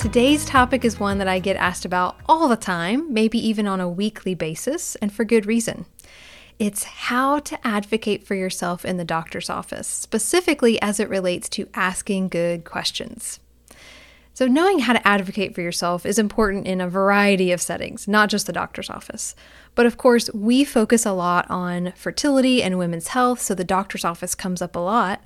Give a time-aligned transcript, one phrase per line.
[0.00, 3.80] Today's topic is one that I get asked about all the time, maybe even on
[3.80, 5.84] a weekly basis, and for good reason.
[6.58, 11.68] It's how to advocate for yourself in the doctor's office, specifically as it relates to
[11.74, 13.40] asking good questions.
[14.32, 18.30] So, knowing how to advocate for yourself is important in a variety of settings, not
[18.30, 19.34] just the doctor's office.
[19.74, 24.06] But of course, we focus a lot on fertility and women's health, so the doctor's
[24.06, 25.22] office comes up a lot.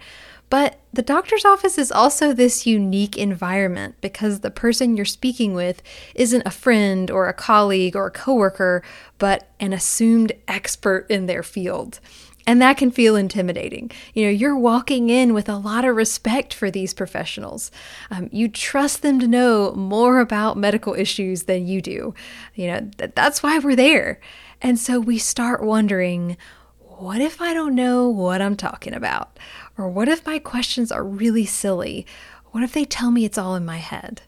[0.50, 5.82] But the doctor's office is also this unique environment because the person you're speaking with
[6.14, 8.82] isn't a friend or a colleague or a coworker,
[9.18, 11.98] but an assumed expert in their field.
[12.46, 13.90] And that can feel intimidating.
[14.12, 17.70] You know, you're walking in with a lot of respect for these professionals.
[18.10, 22.14] Um, you trust them to know more about medical issues than you do.
[22.54, 24.20] You know, th- that's why we're there.
[24.60, 26.36] And so we start wondering
[26.78, 29.38] what if I don't know what I'm talking about?
[29.76, 32.06] Or what if my questions are really silly?
[32.52, 34.22] What if they tell me it's all in my head?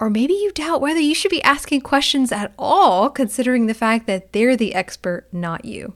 [0.00, 4.06] Or maybe you doubt whether you should be asking questions at all, considering the fact
[4.06, 5.94] that they're the expert, not you.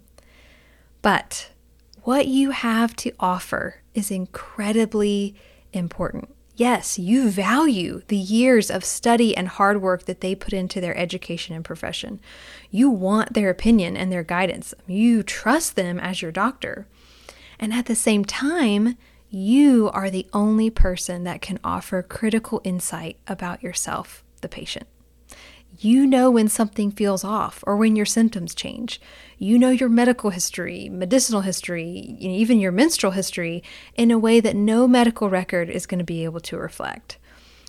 [1.01, 1.51] But
[2.03, 5.35] what you have to offer is incredibly
[5.73, 6.35] important.
[6.55, 10.97] Yes, you value the years of study and hard work that they put into their
[10.97, 12.21] education and profession.
[12.71, 14.75] You want their opinion and their guidance.
[14.87, 16.87] You trust them as your doctor.
[17.63, 18.99] And at the same time,
[19.31, 24.89] you are the only person that can offer critical insight about yourself, the patient.
[25.79, 29.01] You know when something feels off or when your symptoms change.
[29.39, 33.63] You know your medical history, medicinal history, even your menstrual history
[33.95, 37.17] in a way that no medical record is going to be able to reflect.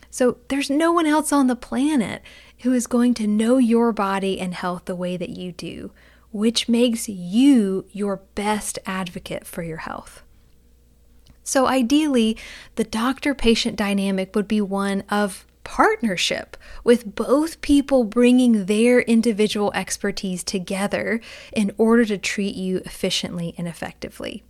[0.09, 2.23] So there's no one else on the planet
[2.61, 5.91] who is going to know your body and health the way that you do,
[6.33, 10.23] which makes you your best advocate for your health.
[11.43, 12.37] So, ideally,
[12.75, 19.71] the doctor patient dynamic would be one of partnership with both people bringing their individual
[19.73, 21.21] expertise together
[21.53, 24.43] in order to treat you efficiently and effectively.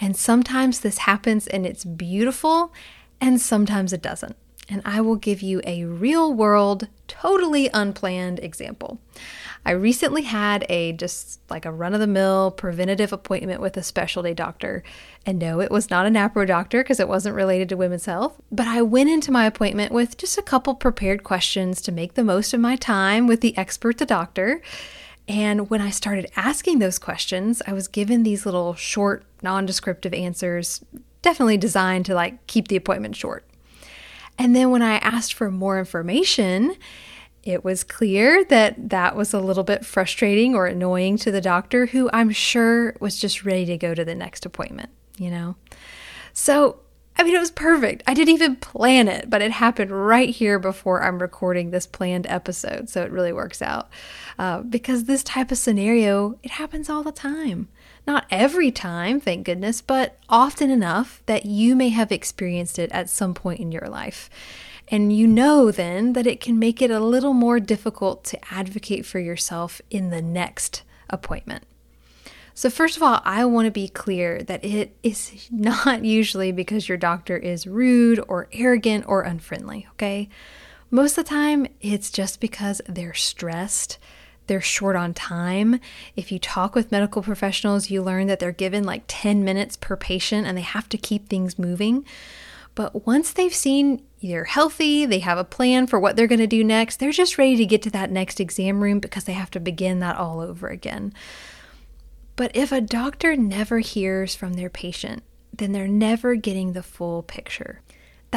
[0.00, 2.72] And sometimes this happens and it's beautiful,
[3.20, 4.36] and sometimes it doesn't.
[4.68, 8.98] And I will give you a real world, totally unplanned example.
[9.64, 13.82] I recently had a just like a run of the mill preventative appointment with a
[13.82, 14.84] specialty doctor.
[15.24, 18.40] And no, it was not a NAPRO doctor because it wasn't related to women's health.
[18.52, 22.22] But I went into my appointment with just a couple prepared questions to make the
[22.22, 24.62] most of my time with the expert, the doctor.
[25.28, 30.14] And when I started asking those questions, I was given these little short, non descriptive
[30.14, 30.84] answers,
[31.22, 33.44] definitely designed to like keep the appointment short.
[34.38, 36.76] And then when I asked for more information,
[37.42, 41.86] it was clear that that was a little bit frustrating or annoying to the doctor,
[41.86, 45.54] who I'm sure was just ready to go to the next appointment, you know?
[46.32, 46.80] So,
[47.16, 48.02] I mean, it was perfect.
[48.06, 52.26] I didn't even plan it, but it happened right here before I'm recording this planned
[52.26, 52.90] episode.
[52.90, 53.88] So it really works out.
[54.38, 57.68] Uh, because this type of scenario, it happens all the time.
[58.06, 63.10] Not every time, thank goodness, but often enough that you may have experienced it at
[63.10, 64.30] some point in your life.
[64.88, 69.04] And you know then that it can make it a little more difficult to advocate
[69.04, 71.64] for yourself in the next appointment.
[72.54, 76.88] So, first of all, I want to be clear that it is not usually because
[76.88, 80.28] your doctor is rude or arrogant or unfriendly, okay?
[80.90, 83.98] Most of the time, it's just because they're stressed.
[84.46, 85.80] They're short on time.
[86.14, 89.96] If you talk with medical professionals, you learn that they're given like 10 minutes per
[89.96, 92.04] patient and they have to keep things moving.
[92.74, 96.46] But once they've seen you're healthy, they have a plan for what they're going to
[96.46, 99.50] do next, they're just ready to get to that next exam room because they have
[99.52, 101.12] to begin that all over again.
[102.36, 105.22] But if a doctor never hears from their patient,
[105.52, 107.80] then they're never getting the full picture.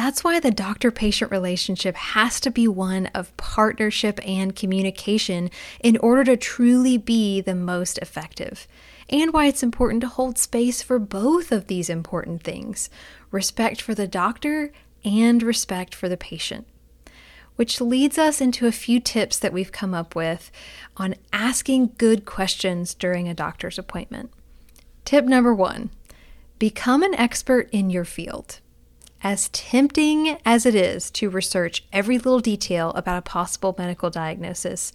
[0.02, 5.50] That's why the doctor patient relationship has to be one of partnership and communication
[5.80, 8.66] in order to truly be the most effective
[9.10, 12.88] and why it's important to hold space for both of these important things
[13.30, 14.72] respect for the doctor
[15.04, 16.66] and respect for the patient.
[17.56, 20.50] Which leads us into a few tips that we've come up with
[20.96, 24.32] on asking good questions during a doctor's appointment.
[25.04, 25.90] Tip number one
[26.58, 28.60] become an expert in your field.
[29.22, 34.92] As tempting as it is to research every little detail about a possible medical diagnosis,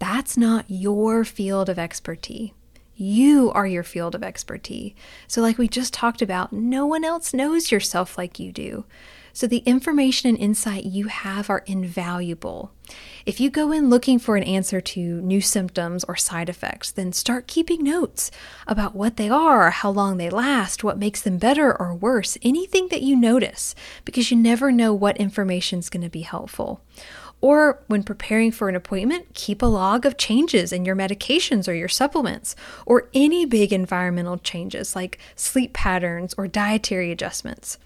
[0.00, 2.50] that's not your field of expertise.
[2.96, 4.92] You are your field of expertise.
[5.28, 8.84] So, like we just talked about, no one else knows yourself like you do.
[9.40, 12.72] So, the information and insight you have are invaluable.
[13.24, 17.14] If you go in looking for an answer to new symptoms or side effects, then
[17.14, 18.30] start keeping notes
[18.66, 22.88] about what they are, how long they last, what makes them better or worse, anything
[22.88, 26.82] that you notice, because you never know what information is going to be helpful.
[27.40, 31.72] Or when preparing for an appointment, keep a log of changes in your medications or
[31.72, 32.54] your supplements,
[32.84, 37.78] or any big environmental changes like sleep patterns or dietary adjustments.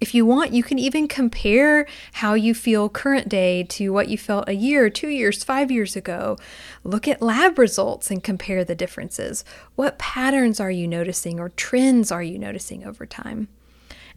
[0.00, 4.18] If you want, you can even compare how you feel current day to what you
[4.18, 6.36] felt a year, two years, five years ago.
[6.84, 9.44] Look at lab results and compare the differences.
[9.74, 13.48] What patterns are you noticing or trends are you noticing over time?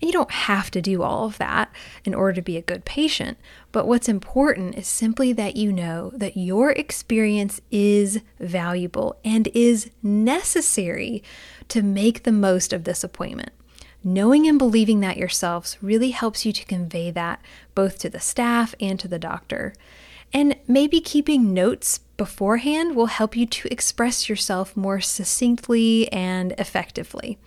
[0.01, 1.71] And you don't have to do all of that
[2.05, 3.37] in order to be a good patient,
[3.71, 9.91] but what's important is simply that you know that your experience is valuable and is
[10.01, 11.21] necessary
[11.67, 13.51] to make the most of this appointment.
[14.03, 17.41] Knowing and believing that yourselves really helps you to convey that
[17.75, 19.73] both to the staff and to the doctor.
[20.31, 27.37] And maybe keeping notes beforehand will help you to express yourself more succinctly and effectively.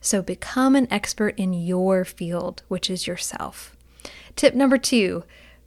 [0.00, 3.76] So become an expert in your field, which is yourself.
[4.36, 5.24] Tip number two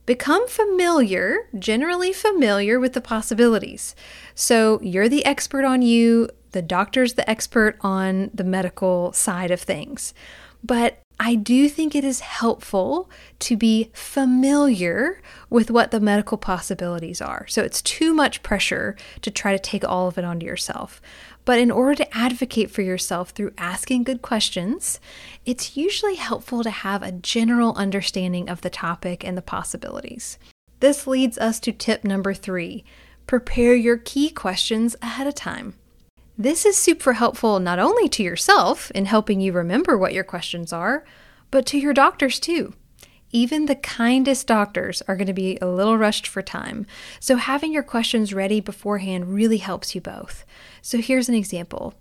[0.10, 3.94] become familiar, generally familiar with the possibilities.
[4.34, 9.62] So you're the expert on you, the doctor's the expert on the medical side of
[9.62, 10.16] things.
[10.64, 13.08] But I do think it is helpful
[13.38, 15.22] to be familiar
[15.52, 17.46] with what the medical possibilities are.
[17.46, 21.04] So it's too much pressure to try to take all of it onto yourself.
[21.50, 25.00] But in order to advocate for yourself through asking good questions,
[25.48, 30.38] it's usually helpful to have a general understanding of the topic and the possibilities.
[30.80, 32.86] This leads us to tip number three
[33.26, 35.74] prepare your key questions ahead of time.
[36.38, 40.72] This is super helpful not only to yourself in helping you remember what your questions
[40.72, 41.04] are,
[41.50, 42.76] but to your doctors too.
[43.32, 46.86] Even the kindest doctors are going to be a little rushed for time,
[47.20, 50.46] so having your questions ready beforehand really helps you both.
[50.82, 51.94] So here's an example.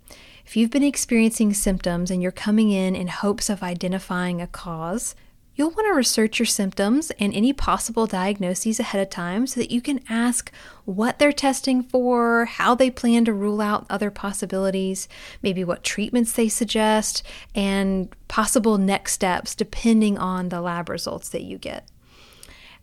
[0.45, 5.13] If you've been experiencing symptoms and you're coming in in hopes of identifying a cause,
[5.59, 9.71] You'll want to research your symptoms and any possible diagnoses ahead of time so that
[9.71, 10.53] you can ask
[10.85, 15.09] what they're testing for, how they plan to rule out other possibilities,
[15.43, 17.23] maybe what treatments they suggest,
[17.53, 21.85] and possible next steps depending on the lab results that you get.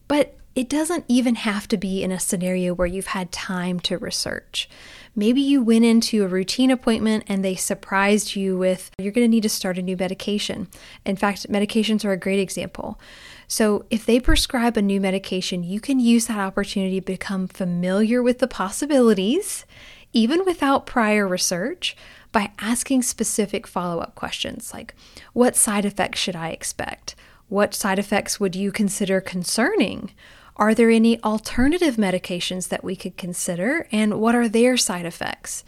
[0.06, 3.99] But it doesn't even have to be in a scenario where you've had time to
[3.99, 4.70] research.
[5.14, 9.31] Maybe you went into a routine appointment and they surprised you with, you're going to
[9.31, 10.69] need to start a new medication.
[11.05, 12.99] In fact, medications are a great example.
[13.47, 18.23] So, if they prescribe a new medication, you can use that opportunity to become familiar
[18.23, 19.67] with the possibilities,
[20.12, 21.97] even without prior research,
[22.32, 24.94] by asking specific follow up questions like,
[25.35, 27.14] What side effects should I expect?
[27.49, 30.11] What side effects would you consider concerning?
[30.58, 35.64] Are there any alternative medications that we could consider, and what are their side effects?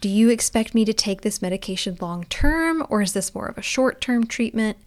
[0.00, 3.58] Do you expect me to take this medication long term, or is this more of
[3.58, 4.78] a short term treatment?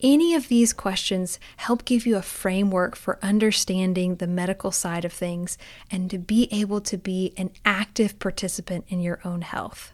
[0.00, 5.12] Any of these questions help give you a framework for understanding the medical side of
[5.12, 5.58] things
[5.90, 9.92] and to be able to be an active participant in your own health.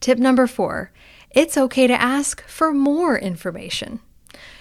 [0.00, 0.90] Tip number four
[1.30, 4.00] it's okay to ask for more information.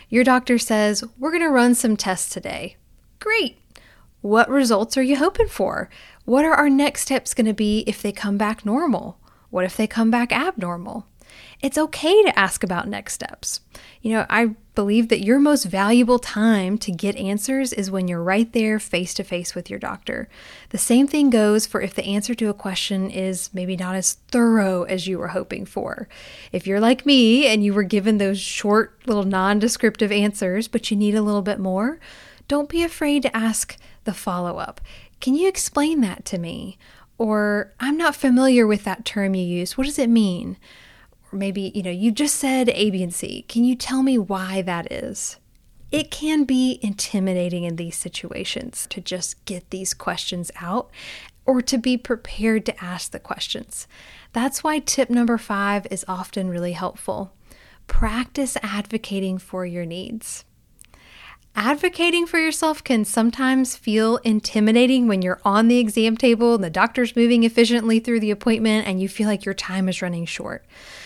[0.10, 2.76] Your doctor says, We're going to run some tests today.
[3.26, 3.58] Great.
[4.22, 5.90] What results are you hoping for?
[6.26, 9.18] What are our next steps going to be if they come back normal?
[9.50, 11.08] What if they come back abnormal?
[11.60, 13.62] It's okay to ask about next steps.
[14.04, 18.22] You know, I believe that your most valuable time to get answers is when you're
[18.22, 20.30] right there face to face with your doctor.
[20.70, 24.14] The same thing goes for if the answer to a question is maybe not as
[24.28, 26.08] thorough as you were hoping for.
[26.52, 30.92] If you're like me and you were given those short, little non descriptive answers, but
[30.92, 32.00] you need a little bit more,
[32.48, 34.82] don't be afraid to ask the follow up.
[35.20, 36.78] Can you explain that to me?
[37.18, 39.78] Or I'm not familiar with that term you use.
[39.78, 40.58] What does it mean?
[41.32, 43.44] Or maybe, you know, you just said A, B, and C.
[43.48, 45.38] Can you tell me why that is?
[45.92, 50.90] It can be intimidating in these situations to just get these questions out
[51.46, 53.88] or to be prepared to ask the questions.
[54.34, 57.34] That's why tip number five is often really helpful.
[57.88, 60.44] Practice advocating for your needs.
[61.58, 66.70] Advocating for yourself can sometimes feel intimidating when you're on the exam table and the
[66.70, 70.66] doctor's moving efficiently through the appointment and you feel like your time is running short.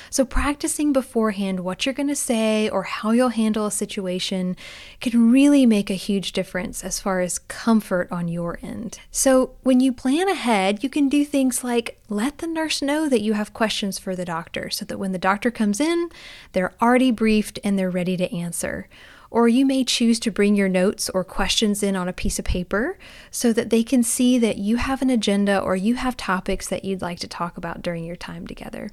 [0.09, 4.57] So, practicing beforehand what you're going to say or how you'll handle a situation
[4.99, 8.99] can really make a huge difference as far as comfort on your end.
[9.11, 13.21] So, when you plan ahead, you can do things like let the nurse know that
[13.21, 16.09] you have questions for the doctor so that when the doctor comes in,
[16.53, 18.89] they're already briefed and they're ready to answer.
[19.31, 22.45] Or you may choose to bring your notes or questions in on a piece of
[22.45, 22.97] paper
[23.29, 26.83] so that they can see that you have an agenda or you have topics that
[26.83, 28.89] you'd like to talk about during your time together.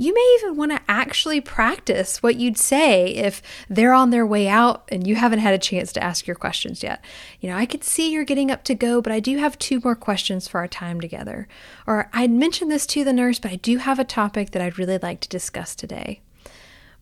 [0.00, 4.48] You may even want to actually practice what you'd say if they're on their way
[4.48, 7.04] out and you haven't had a chance to ask your questions yet.
[7.38, 9.78] You know, I could see you're getting up to go, but I do have two
[9.84, 11.46] more questions for our time together.
[11.86, 14.78] Or I'd mentioned this to the nurse, but I do have a topic that I'd
[14.78, 16.22] really like to discuss today.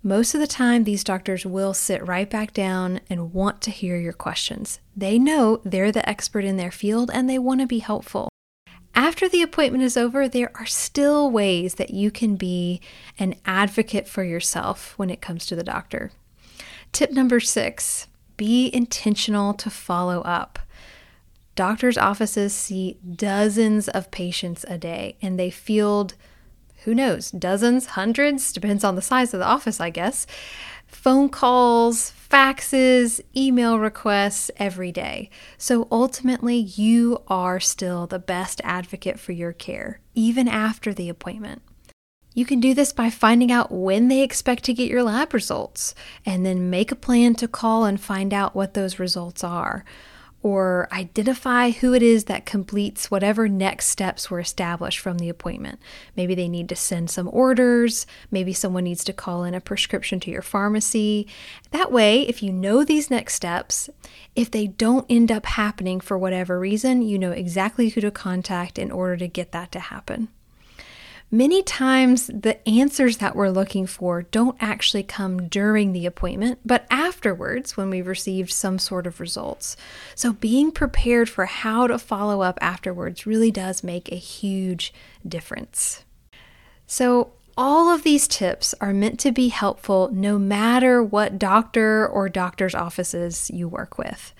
[0.02, 3.96] Most of the time, these doctors will sit right back down and want to hear
[3.96, 4.78] your questions.
[4.96, 8.28] They know they're the expert in their field and they want to be helpful.
[8.94, 12.80] After the appointment is over, there are still ways that you can be
[13.18, 16.12] an advocate for yourself when it comes to the doctor.
[16.92, 20.60] Tip number six be intentional to follow up.
[21.56, 26.14] Doctors' offices see dozens of patients a day and they field
[26.84, 30.26] who knows, dozens, hundreds, depends on the size of the office, I guess.
[30.86, 35.28] Phone calls, faxes, email requests every day.
[35.58, 41.62] So ultimately, you are still the best advocate for your care, even after the appointment.
[42.34, 45.94] You can do this by finding out when they expect to get your lab results
[46.24, 49.84] and then make a plan to call and find out what those results are
[50.42, 55.80] or identify who it is that completes whatever next steps were established from the appointment.
[56.16, 60.20] Maybe they need to send some orders, maybe someone needs to call in a prescription
[60.20, 61.26] to your pharmacy.
[61.72, 63.90] That way, if you know these next steps,
[64.36, 68.78] if they don't end up happening for whatever reason, you know exactly who to contact
[68.78, 70.28] in order to get that to happen.
[71.30, 76.86] Many times, the answers that we're looking for don't actually come during the appointment, but
[76.90, 79.76] afterwards when we've received some sort of results.
[80.14, 84.94] So, being prepared for how to follow up afterwards really does make a huge
[85.26, 86.02] difference.
[86.86, 92.30] So, all of these tips are meant to be helpful no matter what doctor or
[92.30, 94.32] doctor's offices you work with.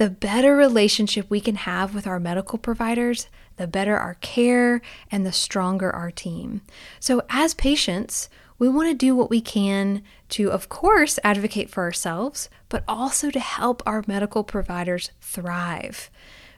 [0.00, 3.28] The better relationship we can have with our medical providers,
[3.58, 4.80] the better our care
[5.10, 6.62] and the stronger our team.
[6.98, 11.82] So, as patients, we want to do what we can to, of course, advocate for
[11.82, 16.08] ourselves, but also to help our medical providers thrive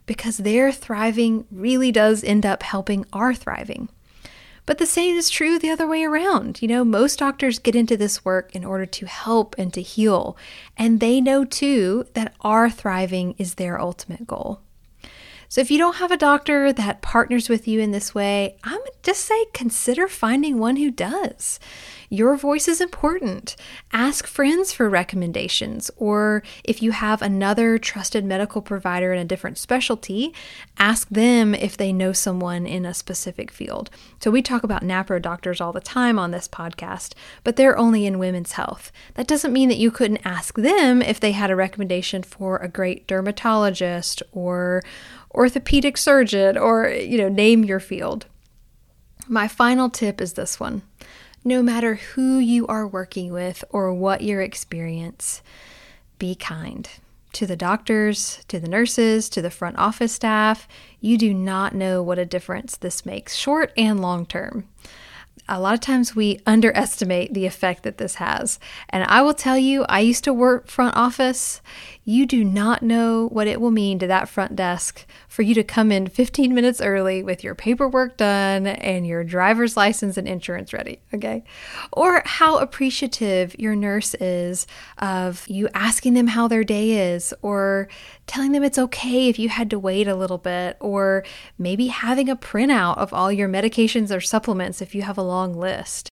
[0.07, 3.89] because their thriving really does end up helping our thriving.
[4.65, 6.63] But the same is true the other way around.
[6.63, 10.37] You know, most doctors get into this work in order to help and to heal,
[10.77, 14.61] and they know too that our thriving is their ultimate goal.
[15.53, 18.81] So if you don't have a doctor that partners with you in this way, I'm
[19.03, 21.61] just say consider finding one who does.
[22.09, 23.57] Your voice is important.
[23.93, 29.59] Ask friends for recommendations, or if you have another trusted medical provider in a different
[29.59, 30.35] specialty,
[30.79, 33.91] ask them if they know someone in a specific field.
[34.21, 38.05] So, we talk about NAPRO doctors all the time on this podcast, but they're only
[38.05, 38.93] in women's health.
[39.15, 42.69] That doesn't mean that you couldn't ask them if they had a recommendation for a
[42.69, 44.83] great dermatologist or
[45.35, 48.27] orthopedic surgeon, or, you know, name your field.
[49.29, 50.83] My final tip is this one
[51.45, 55.43] no matter who you are working with or what your experience,
[56.19, 56.89] be kind.
[57.33, 60.69] To the doctors, to the nurses, to the front office staff,
[61.01, 64.69] you do not know what a difference this makes, short and long term
[65.49, 68.59] a lot of times we underestimate the effect that this has.
[68.89, 71.61] And I will tell you, I used to work front office.
[72.05, 75.63] You do not know what it will mean to that front desk for you to
[75.63, 80.73] come in 15 minutes early with your paperwork done and your driver's license and insurance
[80.73, 81.45] ready, okay?
[81.93, 84.67] Or how appreciative your nurse is
[84.99, 87.87] of you asking them how their day is, or
[88.27, 91.25] telling them it's okay if you had to wait a little bit, or
[91.57, 95.55] maybe having a printout of all your medications or supplements if you have a long
[95.55, 96.12] list.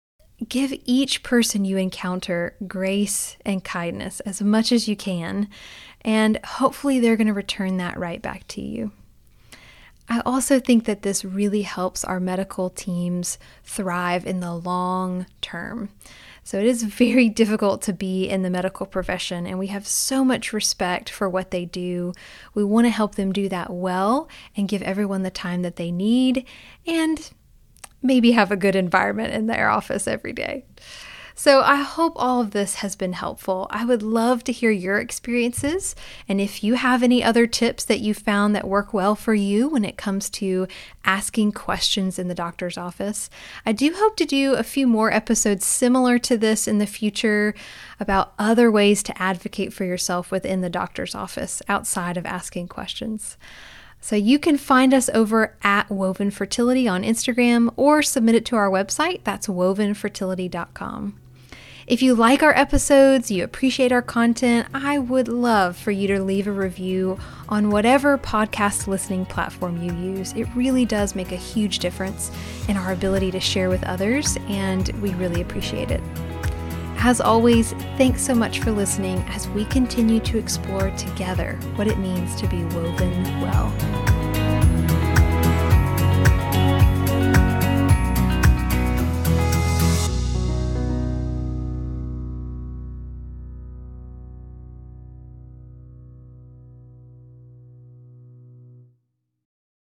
[0.48, 5.50] Give each person you encounter grace and kindness as much as you can,
[6.02, 8.92] and hopefully they're going to return that right back to you.
[10.10, 15.90] I also think that this really helps our medical teams thrive in the long term.
[16.44, 20.24] So it is very difficult to be in the medical profession, and we have so
[20.24, 22.14] much respect for what they do.
[22.54, 25.92] We want to help them do that well and give everyone the time that they
[25.92, 26.46] need
[26.86, 27.32] and
[28.02, 30.66] maybe have a good environment in their office every day.
[31.40, 33.68] So, I hope all of this has been helpful.
[33.70, 35.96] I would love to hear your experiences.
[36.28, 39.68] And if you have any other tips that you found that work well for you
[39.70, 40.68] when it comes to
[41.06, 43.30] asking questions in the doctor's office,
[43.68, 47.54] I do hope to do a few more episodes similar to this in the future
[48.00, 53.38] about other ways to advocate for yourself within the doctor's office outside of asking questions.
[54.00, 58.56] So you can find us over at Woven Fertility on Instagram or submit it to
[58.56, 59.24] our website.
[59.24, 61.20] That's wovenfertility.com.
[61.88, 66.22] If you like our episodes, you appreciate our content, I would love for you to
[66.22, 70.34] leave a review on whatever podcast listening platform you use.
[70.34, 72.30] It really does make a huge difference
[72.68, 76.02] in our ability to share with others, and we really appreciate it.
[77.08, 81.98] As always, thanks so much for listening as we continue to explore together what it
[82.00, 84.17] means to be woven well.